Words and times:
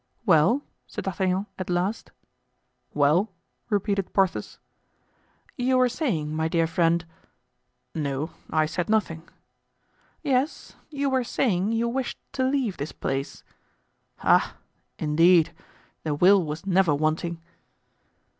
"Well?" 0.25 0.63
said 0.87 1.03
D'Artagnan, 1.03 1.45
at 1.59 1.69
last. 1.69 2.09
"Well!" 2.95 3.29
repeated 3.69 4.13
Porthos. 4.13 4.57
"You 5.57 5.77
were 5.77 5.89
saying, 5.89 6.35
my 6.35 6.47
dear 6.47 6.65
friend——" 6.65 7.05
"No; 7.93 8.31
I 8.49 8.65
said 8.65 8.89
nothing." 8.89 9.21
"Yes; 10.23 10.75
you 10.89 11.07
were 11.11 11.23
saying 11.23 11.73
you 11.73 11.87
wished 11.87 12.17
to 12.31 12.43
leave 12.43 12.77
this 12.77 12.93
place." 12.93 13.43
"Ah, 14.23 14.55
indeed! 14.97 15.53
the 16.01 16.15
will 16.15 16.43
was 16.43 16.65
never 16.65 16.95
wanting." 16.95 17.39